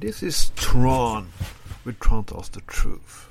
[0.00, 1.30] This is Tron
[1.84, 3.28] with Tron Tells the Truth.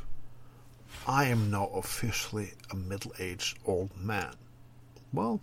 [1.06, 4.34] I am now officially a middle aged old man.
[5.12, 5.42] Well,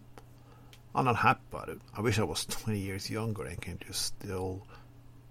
[0.95, 1.79] I'm not happy about it.
[1.95, 4.67] I wish I was 20 years younger and can just still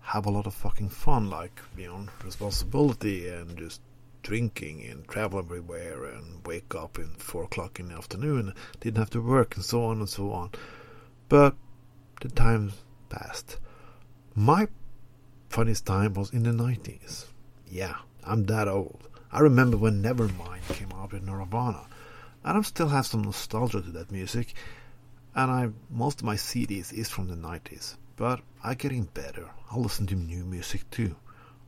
[0.01, 3.81] have a lot of fucking fun, like, you know, responsibility and just
[4.21, 9.09] drinking and travel everywhere and wake up in 4 o'clock in the afternoon, didn't have
[9.09, 10.51] to work and so on and so on.
[11.29, 11.55] But
[12.21, 12.73] the time
[13.09, 13.57] passed.
[14.35, 14.67] My
[15.49, 17.25] funniest time was in the 90s.
[17.67, 19.07] Yeah, I'm that old.
[19.31, 21.87] I remember when Nevermind came out with Nirvana,
[22.43, 24.53] and I still have some nostalgia to that music.
[25.35, 29.49] And I most of my CDs is from the 90s, but I'm getting better.
[29.71, 31.15] I listen to new music too.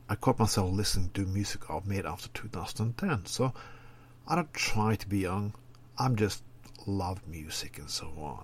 [0.10, 3.54] I caught myself listening to music I've made after 2010, so
[4.28, 5.54] I don't try to be young.
[5.98, 6.44] I'm just
[6.86, 8.44] love music and so on.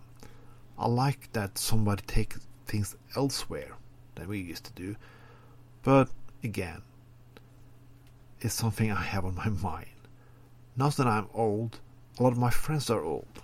[0.78, 3.76] I like that somebody takes things elsewhere
[4.16, 4.96] than we used to do,
[5.88, 6.10] but
[6.44, 6.82] again,
[8.42, 10.02] it's something I have on my mind.
[10.76, 11.80] Now that I'm old,
[12.20, 13.42] a lot of my friends are old.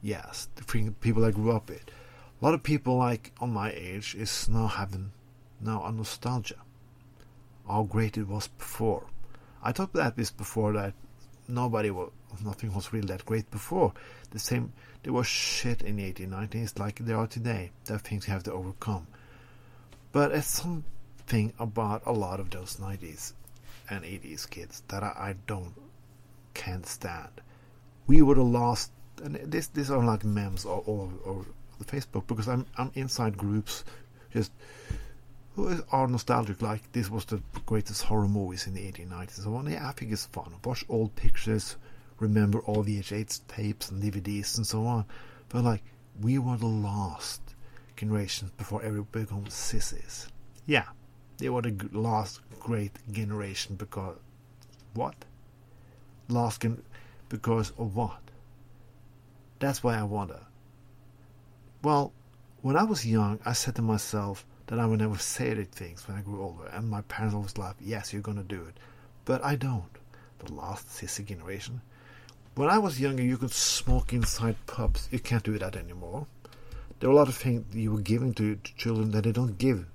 [0.00, 1.82] Yes, the people I grew up with.
[2.40, 5.10] A lot of people like on my age is now having
[5.60, 6.60] now a nostalgia.
[7.66, 9.06] How great it was before.
[9.60, 10.94] I talked about this before that
[11.48, 12.12] nobody was
[12.44, 13.92] nothing was really that great before.
[14.30, 17.72] The same there was shit in the 1890s like there are today.
[17.86, 19.08] There are things you have to overcome.
[20.12, 20.64] But it's
[21.30, 23.34] something about a lot of those 90s
[23.88, 25.74] and 80s kids that I, I don't
[26.54, 27.40] can't stand.
[28.08, 28.90] We would have lost
[29.22, 31.46] and this these are like memes all, all over, over
[31.84, 33.84] Facebook because I'm I'm inside groups
[34.32, 34.50] just
[35.54, 39.54] who are nostalgic like this was the greatest horror movies in the 1890s and so
[39.54, 39.70] on.
[39.70, 40.52] Yeah, I think it's fun.
[40.64, 41.76] Watch old pictures,
[42.18, 45.04] remember all VHS tapes and DVDs and so on.
[45.48, 45.84] But like
[46.20, 47.40] we were the last
[47.96, 50.26] generation before everybody became sissies.
[50.66, 50.86] Yeah,
[51.40, 54.16] they were the last great generation because
[54.92, 55.14] what?
[56.28, 56.82] Last gen-
[57.30, 58.20] because of what?
[59.58, 60.40] That's why I wonder.
[61.82, 62.12] Well,
[62.60, 66.06] when I was young, I said to myself that I would never say these things
[66.06, 68.76] when I grew older, and my parents always laughed, yes, you're gonna do it.
[69.24, 69.98] But I don't.
[70.40, 71.80] The last sissy generation.
[72.54, 75.08] When I was younger, you could smoke inside pubs.
[75.10, 76.26] You can't do that anymore.
[76.98, 79.56] There are a lot of things you were giving to, to children that they don't
[79.56, 79.86] give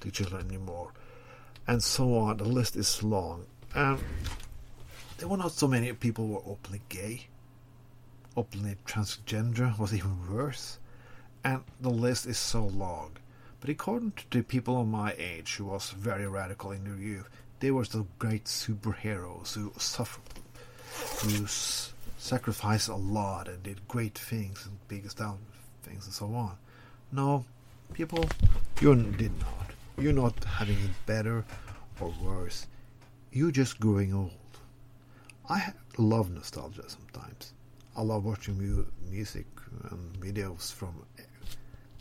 [0.00, 0.92] to children anymore.
[1.66, 2.36] And so on.
[2.36, 3.46] The list is long.
[3.74, 3.98] And
[5.18, 7.26] there were not so many people who were openly gay
[8.36, 10.78] openly transgender was even worse,
[11.42, 13.16] and the list is so long.
[13.60, 17.28] But according to the people of my age who was very radical in their youth,
[17.60, 20.22] they were the great superheroes who suffered,
[21.20, 21.46] who
[22.18, 26.56] sacrificed a lot and did great things and big things and so on.
[27.10, 27.44] No,
[27.94, 28.28] people,
[28.80, 29.55] you did not.
[29.98, 31.42] You're not having it better
[32.00, 32.66] or worse.
[33.32, 34.30] You're just growing old.
[35.48, 37.54] I love nostalgia sometimes.
[37.96, 39.46] I love watching mu- music
[39.90, 41.02] and videos from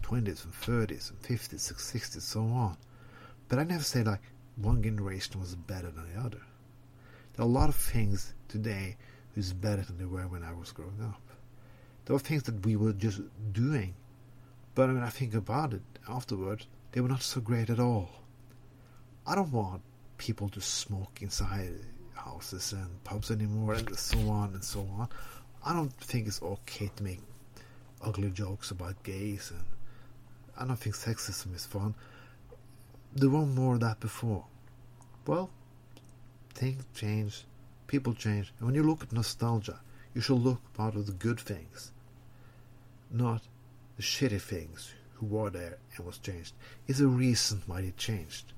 [0.03, 2.75] 20s and 30s and 50s and 60s, so on.
[3.47, 4.21] But I never say like
[4.57, 6.41] one generation was better than the other.
[7.33, 8.97] There are a lot of things today
[9.33, 11.21] who's better than they were when I was growing up.
[12.03, 13.21] There were things that we were just
[13.53, 13.95] doing,
[14.73, 18.09] but when I think about it afterwards, they were not so great at all.
[19.27, 19.81] I don't want
[20.17, 21.73] people to smoke inside
[22.13, 25.09] houses and pubs anymore and so on and so on.
[25.65, 27.19] I don't think it's okay to make
[28.01, 29.65] ugly jokes about gays, and
[30.57, 31.95] I don't think sexism is fun.
[33.13, 34.45] There were more of that before.
[35.27, 35.49] Well,
[36.53, 37.43] things change,
[37.87, 39.81] people change, and when you look at nostalgia,
[40.13, 41.91] you should look part of the good things,
[43.11, 43.41] not
[43.97, 46.53] the shitty things who were there and was changed.
[46.87, 48.53] Is a reason why they changed,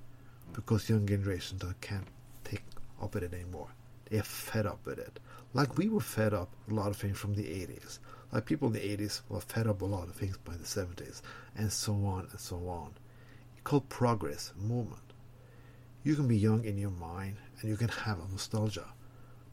[0.53, 2.07] because young generations can't
[2.44, 2.63] take
[3.01, 3.69] up with it anymore.
[4.09, 5.19] They are fed up with it.
[5.53, 8.00] Like we were fed up a lot of things from the 80s.
[8.31, 11.22] Like people in the 80s were fed up a lot of things by the 70s,
[11.56, 12.94] and so on and so on.
[13.53, 15.01] It's called progress, movement.
[16.03, 18.86] You can be young in your mind and you can have a nostalgia,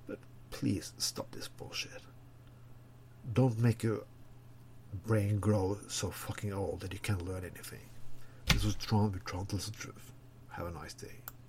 [0.06, 0.18] but
[0.50, 2.02] please stop this bullshit.
[3.32, 4.04] Don't make your
[4.94, 7.80] brain grow so fucking old that you can't learn anything.
[8.46, 10.12] This was Tron with Tron Tells the Truth.
[10.50, 11.16] Have a nice day.